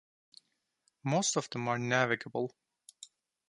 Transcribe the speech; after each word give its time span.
Most 1.03 1.35
of 1.37 1.47
them 1.51 1.67
are 1.67 1.77
navigable. 1.77 2.55